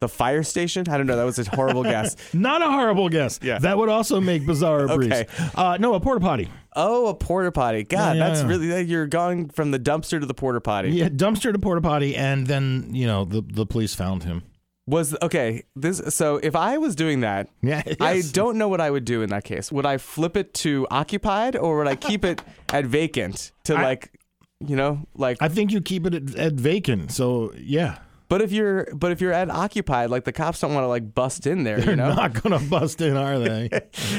the 0.00 0.08
fire 0.08 0.42
station. 0.42 0.88
I 0.88 0.96
don't 0.96 1.06
know. 1.06 1.16
That 1.16 1.24
was 1.24 1.38
a 1.38 1.44
horrible 1.54 1.82
guess. 1.82 2.16
Not 2.34 2.62
a 2.62 2.70
horrible 2.70 3.08
guess. 3.10 3.38
Yeah. 3.42 3.58
That 3.58 3.76
would 3.78 3.90
also 3.90 4.20
make 4.20 4.46
bizarre 4.46 4.80
Okay. 4.90 5.26
briefs. 5.26 5.54
Uh, 5.54 5.76
no, 5.78 5.94
a 5.94 6.00
porta 6.00 6.20
potty. 6.20 6.48
Oh, 6.74 7.08
a 7.08 7.14
porta 7.14 7.52
potty. 7.52 7.84
God, 7.84 8.16
Yeah, 8.16 8.28
that's 8.28 8.40
yeah. 8.40 8.48
really, 8.48 8.82
you're 8.82 9.06
going 9.06 9.50
from 9.50 9.70
the 9.72 9.78
dumpster 9.78 10.18
to 10.18 10.24
the 10.26 10.34
porta 10.34 10.60
potty. 10.60 10.90
Yeah, 10.92 11.08
dumpster 11.10 11.52
to 11.52 11.58
porta 11.58 11.80
potty, 11.82 12.16
and 12.16 12.46
then 12.46 12.88
you 12.92 13.06
know 13.06 13.24
the 13.24 13.42
the 13.42 13.66
police 13.66 13.94
found 13.94 14.22
him. 14.24 14.42
Was, 14.86 15.14
okay, 15.22 15.64
this, 15.76 16.00
so 16.08 16.36
if 16.42 16.56
I 16.56 16.78
was 16.78 16.96
doing 16.96 17.20
that, 17.20 17.48
Yeah, 17.62 17.82
I 18.00 18.22
don't 18.32 18.56
know 18.56 18.68
what 18.68 18.80
I 18.80 18.90
would 18.90 19.04
do 19.04 19.22
in 19.22 19.30
that 19.30 19.44
case. 19.44 19.70
Would 19.70 19.86
I 19.86 19.98
flip 19.98 20.36
it 20.36 20.52
to 20.54 20.86
occupied 20.90 21.54
or 21.56 21.76
would 21.78 21.86
I 21.86 21.94
keep 21.94 22.24
it 22.24 22.42
at 22.72 22.86
vacant 22.86 23.52
to 23.64 23.74
I- 23.76 23.82
like, 23.82 24.18
you 24.66 24.74
know, 24.76 25.06
like? 25.14 25.38
I 25.40 25.48
think 25.48 25.70
you 25.72 25.80
keep 25.80 26.06
it 26.06 26.14
at, 26.14 26.34
at 26.34 26.52
vacant. 26.54 27.12
So 27.12 27.52
yeah, 27.56 27.98
but 28.30 28.40
if 28.40 28.52
you're, 28.52 28.86
but 28.94 29.10
if 29.10 29.20
you're 29.20 29.32
at 29.32 29.50
occupied, 29.50 30.08
like 30.08 30.24
the 30.24 30.32
cops 30.32 30.60
don't 30.60 30.72
want 30.72 30.84
to 30.84 30.88
like 30.88 31.12
bust 31.12 31.48
in 31.48 31.64
there, 31.64 31.80
they're 31.80 31.90
you 31.90 31.96
know. 31.96 32.14
not 32.14 32.40
gonna 32.40 32.60
bust 32.60 33.00
in, 33.00 33.16
are 33.16 33.40
they? 33.40 33.68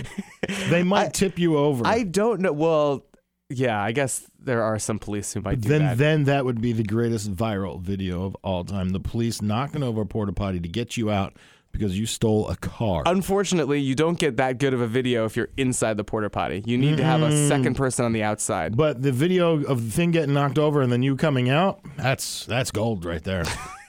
they 0.70 0.84
might 0.84 1.08
I- 1.08 1.10
tip 1.10 1.40
you 1.40 1.58
over. 1.58 1.88
I 1.88 2.04
don't 2.04 2.42
know. 2.42 2.52
Well, 2.52 3.06
yeah, 3.50 3.82
I 3.82 3.94
guess 3.94 4.30
there 4.38 4.64
are 4.64 4.80
some 4.80 5.00
police 5.00 5.34
who 5.34 5.42
might 5.42 5.62
do 5.62 5.70
then 5.70 5.82
that. 5.82 5.98
then 5.98 6.24
that 6.26 6.44
would 6.44 6.62
be 6.62 6.74
the 6.74 6.84
greatest 6.84 7.34
viral 7.34 7.80
video 7.82 8.26
of 8.26 8.36
all 8.44 8.66
time. 8.66 8.90
The 8.90 9.00
police 9.00 9.42
knocking 9.42 9.82
over 9.82 10.02
a 10.02 10.06
porta 10.06 10.34
potty 10.34 10.60
to 10.60 10.70
get 10.70 10.98
you 10.98 11.10
out 11.10 11.38
because 11.72 11.98
you 11.98 12.06
stole 12.06 12.50
a 12.50 12.58
car. 12.58 13.04
Unfortunately, 13.06 13.80
you 13.80 13.96
don't 13.96 14.20
get 14.20 14.38
that 14.38 14.58
good 14.58 14.74
of 14.74 14.82
a 14.82 14.88
video 14.88 15.24
if 15.26 15.38
you're 15.38 15.50
inside 15.56 15.96
the 15.96 16.04
porta 16.04 16.30
potty. 16.30 16.64
You 16.66 16.78
need 16.78 16.98
to 16.98 17.04
have 17.04 17.22
a 17.22 17.30
mm-hmm. 17.30 17.48
second 17.48 17.76
person 17.76 18.04
on 18.04 18.12
the 18.12 18.24
outside. 18.24 18.76
but 18.76 19.02
the 19.02 19.12
video 19.12 19.64
of 19.64 19.86
the 19.86 19.92
thing 19.92 20.12
getting 20.12 20.34
knocked 20.34 20.60
over 20.60 20.82
and 20.82 20.92
then 20.92 21.02
you 21.02 21.16
coming 21.16 21.50
out, 21.50 21.80
that's 21.98 22.46
that's 22.46 22.72
gold 22.72 23.06
right 23.06 23.24
there. 23.24 23.46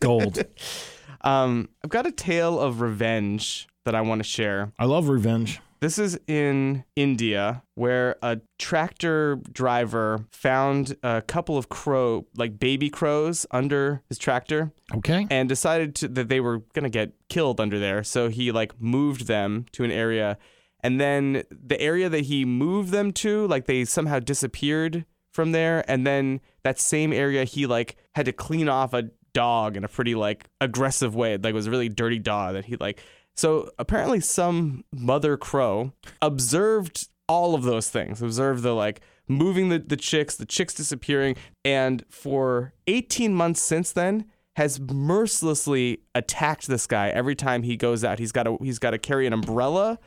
gold. 0.00 0.42
Um, 1.22 1.68
I've 1.84 1.90
got 1.90 2.06
a 2.06 2.12
tale 2.12 2.58
of 2.58 2.80
revenge 2.80 3.68
that 3.84 3.94
I 3.94 4.00
want 4.00 4.20
to 4.20 4.24
share. 4.24 4.72
I 4.78 4.86
love 4.86 5.10
revenge. 5.10 5.60
This 5.80 5.98
is 5.98 6.18
in 6.26 6.84
India, 6.96 7.62
where 7.74 8.16
a 8.22 8.40
tractor 8.58 9.36
driver 9.52 10.24
found 10.32 10.96
a 11.02 11.20
couple 11.20 11.58
of 11.58 11.68
crow, 11.68 12.26
like 12.36 12.58
baby 12.58 12.88
crows, 12.88 13.44
under 13.50 14.02
his 14.08 14.16
tractor, 14.16 14.72
Okay. 14.94 15.26
and 15.30 15.46
decided 15.46 15.94
to, 15.96 16.08
that 16.08 16.30
they 16.30 16.40
were 16.40 16.60
gonna 16.74 16.88
get 16.88 17.12
killed 17.28 17.60
under 17.60 17.78
there. 17.78 18.02
So 18.02 18.28
he 18.28 18.50
like 18.50 18.80
moved 18.80 19.26
them 19.26 19.66
to 19.72 19.84
an 19.84 19.90
area, 19.90 20.38
and 20.82 20.98
then 20.98 21.42
the 21.50 21.78
area 21.78 22.08
that 22.08 22.20
he 22.24 22.46
moved 22.46 22.92
them 22.92 23.12
to, 23.12 23.46
like 23.46 23.66
they 23.66 23.84
somehow 23.84 24.20
disappeared 24.20 25.04
from 25.34 25.52
there, 25.52 25.84
and 25.86 26.06
then 26.06 26.40
that 26.62 26.78
same 26.78 27.12
area 27.12 27.44
he 27.44 27.66
like 27.66 27.96
had 28.14 28.24
to 28.24 28.32
clean 28.32 28.68
off 28.70 28.94
a 28.94 29.10
dog 29.32 29.76
in 29.76 29.84
a 29.84 29.88
pretty 29.88 30.14
like 30.14 30.46
aggressive 30.60 31.14
way. 31.14 31.36
Like 31.36 31.50
it 31.50 31.54
was 31.54 31.66
a 31.66 31.70
really 31.70 31.88
dirty 31.88 32.18
dog 32.18 32.54
that 32.54 32.64
he 32.66 32.76
like. 32.76 33.02
So 33.36 33.70
apparently, 33.78 34.20
some 34.20 34.84
mother 34.92 35.36
crow 35.36 35.92
observed 36.20 37.08
all 37.28 37.54
of 37.54 37.62
those 37.62 37.88
things. 37.88 38.20
Observed 38.20 38.62
the 38.62 38.74
like 38.74 39.00
moving 39.28 39.68
the, 39.68 39.78
the 39.78 39.96
chicks, 39.96 40.36
the 40.36 40.44
chicks 40.46 40.74
disappearing, 40.74 41.36
and 41.64 42.04
for 42.10 42.72
18 42.88 43.32
months 43.34 43.62
since 43.62 43.92
then 43.92 44.26
has 44.56 44.80
mercilessly 44.80 46.00
attacked 46.14 46.66
this 46.66 46.86
guy 46.86 47.08
every 47.08 47.34
time 47.36 47.62
he 47.62 47.76
goes 47.76 48.02
out. 48.04 48.18
He's 48.18 48.32
got 48.32 48.42
to 48.44 48.58
he's 48.60 48.78
got 48.78 48.90
to 48.90 48.98
carry 48.98 49.26
an 49.26 49.32
umbrella, 49.32 49.98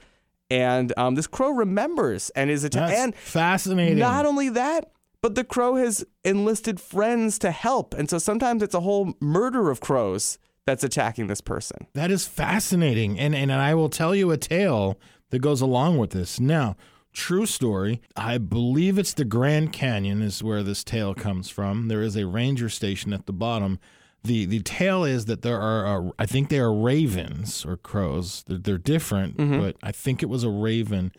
and 0.50 0.94
um, 0.98 1.16
this 1.16 1.28
crow 1.28 1.52
remembers 1.52 2.30
and 2.32 2.52
is 2.52 2.64
atta- 2.66 2.78
That's 2.78 3.00
and 3.00 3.16
fascinating. 3.16 3.98
not 3.98 4.26
only 4.26 4.50
that, 4.50 4.92
but 5.24 5.36
the 5.36 5.44
crow 5.46 5.76
has 5.76 6.06
enlisted 6.24 6.80
friends 6.80 7.40
to 7.40 7.50
help, 7.50 7.96
and 7.96 8.10
so 8.10 8.20
sometimes 8.20 8.62
it's 8.62 8.76
a 8.76 8.82
whole 8.82 9.16
murder 9.20 9.72
of 9.72 9.80
crows 9.80 10.38
that's 10.66 10.84
attacking 10.84 11.28
this 11.28 11.42
person. 11.42 11.88
That 11.94 12.12
is 12.12 12.28
fascinating. 12.28 13.18
And 13.18 13.34
and 13.34 13.52
I 13.52 13.74
will 13.74 13.90
tell 13.90 14.14
you 14.14 14.32
a 14.32 14.38
tale 14.38 15.00
that 15.30 15.40
goes 15.40 15.62
along 15.62 15.98
with 15.98 16.12
this. 16.12 16.40
Now, 16.40 16.76
true 17.14 17.46
story. 17.46 18.02
I 18.16 18.38
believe 18.38 19.00
it's 19.00 19.14
the 19.14 19.26
Grand 19.26 19.72
Canyon 19.72 20.22
is 20.22 20.44
where 20.44 20.62
this 20.62 20.84
tale 20.84 21.14
comes 21.16 21.50
from. 21.50 21.88
There 21.88 22.02
is 22.02 22.16
a 22.18 22.28
ranger 22.28 22.70
station 22.70 23.14
at 23.14 23.26
the 23.26 23.34
bottom. 23.34 23.80
The 24.26 24.46
the 24.46 24.60
tale 24.60 25.06
is 25.06 25.26
that 25.26 25.42
there 25.42 25.60
are 25.60 26.08
uh, 26.08 26.12
I 26.20 26.26
think 26.26 26.50
they 26.50 26.60
are 26.60 26.74
ravens 26.74 27.66
or 27.66 27.78
crows. 27.78 28.44
They're, 28.48 28.58
they're 28.58 28.78
different, 28.78 29.38
but 29.38 29.78
I 29.82 29.94
think 29.94 30.22
it 30.22 30.28
was 30.28 30.44
a 30.44 30.50
raven 30.50 31.14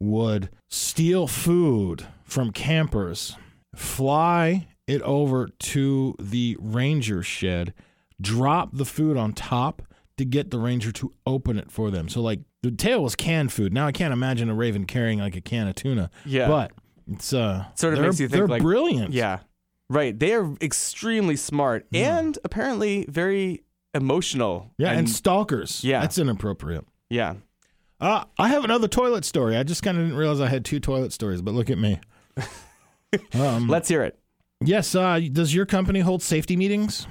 would 0.00 0.50
steal 0.68 1.26
food 1.28 2.06
from 2.24 2.50
campers, 2.50 3.36
fly 3.78 4.66
it 4.86 5.00
over 5.02 5.48
to 5.58 6.14
the 6.18 6.56
ranger 6.60 7.22
shed, 7.22 7.72
drop 8.20 8.70
the 8.72 8.84
food 8.84 9.16
on 9.16 9.32
top 9.32 9.82
to 10.16 10.24
get 10.24 10.50
the 10.50 10.58
ranger 10.58 10.92
to 10.92 11.12
open 11.26 11.58
it 11.58 11.70
for 11.70 11.90
them. 11.90 12.08
So 12.08 12.20
like 12.20 12.40
the 12.62 12.70
tail 12.70 13.02
was 13.02 13.16
canned 13.16 13.52
food. 13.52 13.72
Now 13.72 13.86
I 13.86 13.92
can't 13.92 14.12
imagine 14.12 14.48
a 14.50 14.54
raven 14.54 14.84
carrying 14.86 15.18
like 15.18 15.36
a 15.36 15.40
can 15.40 15.66
of 15.68 15.74
tuna. 15.74 16.10
Yeah. 16.24 16.48
But 16.48 16.72
it's 17.10 17.32
uh 17.32 17.64
Sort 17.74 17.94
of 17.94 18.00
makes 18.00 18.20
you 18.20 18.28
think, 18.28 18.36
they're 18.38 18.46
like- 18.48 18.62
brilliant. 18.62 19.12
Yeah. 19.12 19.40
Right. 19.90 20.18
They 20.18 20.32
are 20.34 20.54
extremely 20.62 21.36
smart 21.36 21.86
and 21.92 22.38
apparently 22.44 23.04
very 23.08 23.64
emotional. 23.94 24.70
Yeah, 24.78 24.92
and, 24.92 25.08
stalkers. 25.08 25.84
Yeah. 25.84 26.00
That's 26.00 26.18
inappropriate. 26.18 26.86
yeah. 27.10 27.34
Uh, 28.00 28.24
I 28.38 28.48
have 28.48 28.64
another 28.64 28.88
toilet 28.88 29.24
story. 29.24 29.56
I 29.56 29.62
just 29.62 29.82
kind 29.82 29.96
of 29.96 30.04
didn't 30.04 30.18
realize 30.18 30.40
I 30.40 30.48
had 30.48 30.64
two 30.64 30.80
toilet 30.80 31.12
stories, 31.12 31.40
but 31.40 31.54
look 31.54 31.70
at 31.70 31.78
me. 31.78 32.00
um, 33.34 33.68
Let's 33.68 33.88
hear 33.88 34.02
it. 34.02 34.18
yes, 34.62 34.94
uh, 34.94 35.20
does 35.32 35.54
your 35.54 35.66
company 35.66 36.00
hold 36.00 36.22
safety 36.22 36.56
meetings? 36.56 37.06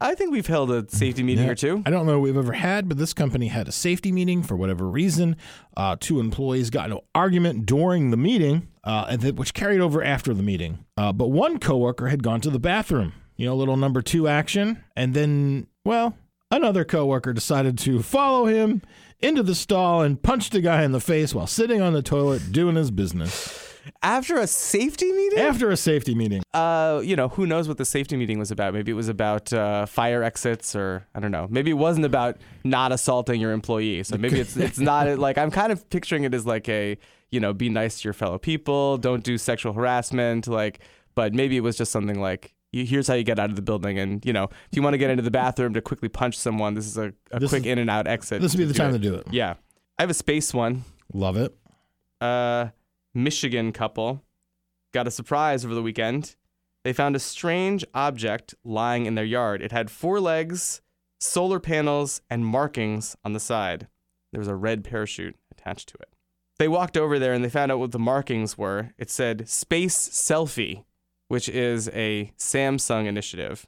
I 0.00 0.16
think 0.16 0.32
we've 0.32 0.46
held 0.48 0.70
a 0.72 0.84
safety 0.88 1.22
meeting 1.22 1.44
Yeah. 1.44 1.52
or 1.52 1.54
two. 1.54 1.82
I 1.86 1.90
don't 1.90 2.06
know 2.06 2.18
we've 2.18 2.36
ever 2.36 2.52
had, 2.54 2.88
but 2.88 2.98
this 2.98 3.14
company 3.14 3.46
had 3.46 3.68
a 3.68 3.72
safety 3.72 4.10
meeting 4.10 4.42
for 4.42 4.56
whatever 4.56 4.88
reason. 4.88 5.36
Uh, 5.76 5.94
two 5.98 6.18
employees 6.18 6.70
got 6.70 6.86
into 6.86 6.96
an 6.96 7.02
argument 7.14 7.66
during 7.66 8.10
the 8.10 8.16
meeting, 8.16 8.66
uh, 8.82 9.16
which 9.16 9.54
carried 9.54 9.80
over 9.80 10.02
after 10.02 10.34
the 10.34 10.42
meeting. 10.42 10.84
Uh, 10.96 11.12
but 11.12 11.28
one 11.28 11.58
coworker 11.60 12.08
had 12.08 12.24
gone 12.24 12.40
to 12.40 12.50
the 12.50 12.58
bathroom, 12.58 13.12
you 13.36 13.46
know, 13.46 13.54
little 13.54 13.76
number 13.76 14.02
two 14.02 14.26
action, 14.26 14.82
and 14.96 15.14
then, 15.14 15.68
well, 15.84 16.16
another 16.50 16.84
coworker 16.84 17.32
decided 17.32 17.78
to 17.78 18.02
follow 18.02 18.46
him 18.46 18.82
into 19.20 19.44
the 19.44 19.54
stall 19.54 20.02
and 20.02 20.20
punch 20.20 20.50
the 20.50 20.60
guy 20.60 20.82
in 20.82 20.90
the 20.90 20.98
face 21.00 21.32
while 21.32 21.46
sitting 21.46 21.80
on 21.80 21.92
the 21.92 22.02
toilet 22.02 22.50
doing 22.50 22.74
his 22.74 22.90
business 22.90 23.71
After 24.02 24.38
a 24.38 24.46
safety 24.46 25.10
meeting? 25.12 25.38
after 25.40 25.70
a 25.70 25.76
safety 25.76 26.14
meeting. 26.14 26.42
uh, 26.54 27.00
you 27.04 27.16
know, 27.16 27.28
who 27.28 27.46
knows 27.46 27.68
what 27.68 27.78
the 27.78 27.84
safety 27.84 28.16
meeting 28.16 28.38
was 28.38 28.50
about? 28.50 28.74
Maybe 28.74 28.90
it 28.92 28.94
was 28.94 29.08
about 29.08 29.52
uh, 29.52 29.86
fire 29.86 30.22
exits, 30.22 30.74
or 30.76 31.06
I 31.14 31.20
don't 31.20 31.30
know. 31.32 31.46
Maybe 31.50 31.70
it 31.70 31.74
wasn't 31.74 32.06
about 32.06 32.38
not 32.64 32.92
assaulting 32.92 33.40
your 33.40 33.52
employee. 33.52 34.02
So 34.04 34.16
maybe 34.16 34.40
it's 34.40 34.56
it's 34.56 34.78
not 34.78 35.18
like 35.26 35.38
I'm 35.38 35.50
kind 35.50 35.72
of 35.72 35.88
picturing 35.90 36.24
it 36.24 36.34
as 36.34 36.46
like 36.46 36.68
a 36.68 36.96
you 37.30 37.40
know, 37.40 37.52
be 37.54 37.68
nice 37.70 38.00
to 38.02 38.04
your 38.06 38.12
fellow 38.12 38.36
people, 38.38 38.98
don't 38.98 39.24
do 39.24 39.38
sexual 39.38 39.72
harassment, 39.72 40.46
like. 40.46 40.80
But 41.14 41.34
maybe 41.34 41.56
it 41.56 41.60
was 41.60 41.76
just 41.76 41.92
something 41.92 42.20
like. 42.20 42.54
Here's 42.74 43.06
how 43.06 43.12
you 43.12 43.22
get 43.22 43.38
out 43.38 43.50
of 43.50 43.56
the 43.56 43.60
building, 43.60 43.98
and 43.98 44.24
you 44.24 44.32
know, 44.32 44.44
if 44.44 44.76
you 44.76 44.82
want 44.82 44.94
to 44.94 44.98
get 44.98 45.10
into 45.10 45.22
the 45.22 45.30
bathroom 45.30 45.74
to 45.74 45.82
quickly 45.82 46.08
punch 46.08 46.38
someone, 46.38 46.72
this 46.72 46.86
is 46.86 46.96
a, 46.96 47.12
a 47.30 47.38
This 47.38 47.50
quick 47.50 47.64
is- 47.64 47.72
in 47.72 47.78
and 47.78 47.90
out 47.90 48.06
exit. 48.06 48.40
This 48.40 48.52
would 48.54 48.58
be 48.60 48.64
the 48.64 48.72
time 48.72 48.90
it. 48.90 48.92
to 48.94 48.98
do 48.98 49.14
it. 49.16 49.26
Yeah, 49.30 49.56
I 49.98 50.02
have 50.04 50.08
a 50.08 50.14
space 50.14 50.54
one. 50.54 50.84
Love 51.12 51.36
it. 51.36 51.54
uh, 52.22 52.68
Michigan 53.14 53.72
couple 53.72 54.22
got 54.92 55.06
a 55.06 55.10
surprise 55.10 55.64
over 55.64 55.74
the 55.74 55.82
weekend. 55.82 56.36
They 56.84 56.92
found 56.92 57.14
a 57.14 57.20
strange 57.20 57.84
object 57.94 58.54
lying 58.64 59.06
in 59.06 59.14
their 59.14 59.24
yard. 59.24 59.62
It 59.62 59.72
had 59.72 59.90
four 59.90 60.20
legs, 60.20 60.80
solar 61.20 61.60
panels, 61.60 62.20
and 62.28 62.44
markings 62.44 63.16
on 63.24 63.32
the 63.32 63.40
side. 63.40 63.86
There 64.32 64.40
was 64.40 64.48
a 64.48 64.54
red 64.54 64.82
parachute 64.82 65.36
attached 65.50 65.88
to 65.90 65.98
it. 66.00 66.08
They 66.58 66.68
walked 66.68 66.96
over 66.96 67.18
there 67.18 67.32
and 67.32 67.44
they 67.44 67.48
found 67.48 67.72
out 67.72 67.78
what 67.78 67.92
the 67.92 67.98
markings 67.98 68.56
were. 68.58 68.92
It 68.98 69.10
said 69.10 69.48
Space 69.48 70.08
Selfie, 70.08 70.84
which 71.28 71.48
is 71.48 71.88
a 71.88 72.32
Samsung 72.38 73.06
initiative. 73.06 73.66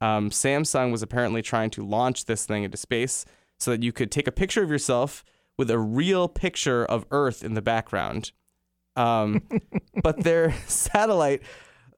Um, 0.00 0.30
Samsung 0.30 0.90
was 0.90 1.02
apparently 1.02 1.42
trying 1.42 1.70
to 1.70 1.84
launch 1.84 2.24
this 2.24 2.46
thing 2.46 2.64
into 2.64 2.76
space 2.76 3.24
so 3.58 3.70
that 3.70 3.82
you 3.82 3.92
could 3.92 4.10
take 4.10 4.26
a 4.26 4.32
picture 4.32 4.62
of 4.62 4.70
yourself 4.70 5.24
with 5.58 5.70
a 5.70 5.78
real 5.78 6.28
picture 6.28 6.84
of 6.84 7.04
Earth 7.10 7.44
in 7.44 7.54
the 7.54 7.62
background. 7.62 8.32
Um, 9.00 9.42
but 10.02 10.22
their 10.22 10.52
satellite 10.66 11.42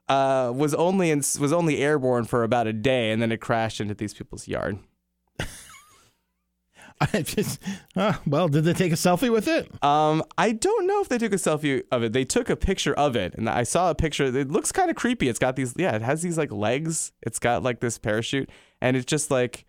uh, 0.07 0.51
was 0.55 0.73
only 0.73 1.11
in, 1.11 1.19
was 1.39 1.51
only 1.53 1.77
airborne 1.77 2.25
for 2.25 2.43
about 2.43 2.67
a 2.67 2.73
day, 2.73 3.11
and 3.11 3.21
then 3.21 3.31
it 3.31 3.37
crashed 3.41 3.81
into 3.81 3.93
these 3.93 4.13
people's 4.13 4.47
yard. 4.47 4.79
I 7.01 7.21
just, 7.23 7.59
uh, 7.97 8.13
well, 8.25 8.47
did 8.47 8.63
they 8.63 8.71
take 8.73 8.91
a 8.93 8.95
selfie 8.95 9.31
with 9.31 9.47
it? 9.47 9.69
Um, 9.83 10.23
I 10.37 10.51
don't 10.53 10.87
know 10.87 11.01
if 11.01 11.09
they 11.09 11.17
took 11.17 11.33
a 11.33 11.37
selfie 11.37 11.83
of 11.91 12.03
it. 12.03 12.13
They 12.13 12.23
took 12.23 12.49
a 12.49 12.55
picture 12.55 12.93
of 12.93 13.15
it, 13.15 13.33
and 13.35 13.49
I 13.49 13.63
saw 13.63 13.89
a 13.89 13.95
picture. 13.95 14.25
It 14.25 14.49
looks 14.51 14.71
kind 14.71 14.89
of 14.89 14.95
creepy. 14.95 15.27
It's 15.27 15.39
got 15.39 15.55
these, 15.57 15.73
yeah, 15.75 15.95
it 15.95 16.01
has 16.01 16.21
these 16.21 16.37
like 16.37 16.51
legs. 16.51 17.11
It's 17.21 17.39
got 17.39 17.61
like 17.63 17.81
this 17.81 17.97
parachute, 17.97 18.49
and 18.79 18.95
it's 18.95 19.05
just 19.07 19.31
like, 19.31 19.65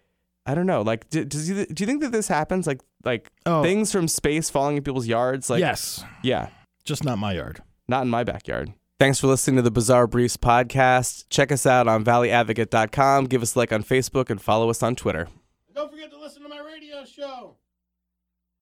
I 0.47 0.55
don't 0.55 0.67
know. 0.67 0.83
Like, 0.83 1.09
do, 1.09 1.25
does 1.25 1.49
you, 1.49 1.65
do 1.67 1.83
you 1.83 1.87
think 1.87 2.03
that 2.03 2.13
this 2.13 2.29
happens? 2.29 2.67
Like, 2.67 2.83
like 3.05 3.31
Oh. 3.47 3.63
things 3.63 3.91
from 3.91 4.07
space 4.07 4.51
falling 4.51 4.77
in 4.77 4.83
people's 4.85 5.07
yards? 5.09 5.51
Like, 5.51 5.61
yes, 5.61 6.05
yeah, 6.23 6.51
just 6.85 7.05
not 7.05 7.19
my 7.19 7.35
yard. 7.35 7.63
not 7.89 8.03
in 8.03 8.09
my 8.09 8.25
backyard. 8.25 8.73
Thanks 9.01 9.19
for 9.19 9.27
listening 9.27 9.57
to 9.57 9.63
the 9.63 9.71
Bizarre 9.73 10.07
Briefs 10.07 10.37
podcast. 10.37 11.25
Check 11.29 11.51
us 11.51 11.67
out 11.67 11.89
on 11.89 12.05
valleyadvocate.com. 12.05 13.25
Give 13.27 13.43
us 13.43 13.55
a 13.57 13.59
like 13.59 13.73
on 13.73 13.83
Facebook 13.83 14.31
and 14.31 14.41
follow 14.41 14.71
us 14.71 14.83
on 14.83 14.95
Twitter. 14.95 15.29
Don't 15.75 15.91
forget 15.91 16.11
to 16.13 16.19
listen 16.19 16.43
to 16.43 16.49
my 16.49 16.61
radio 16.61 17.05
show. 17.05 17.57